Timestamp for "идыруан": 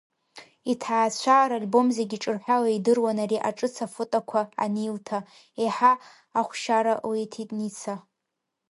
2.77-3.17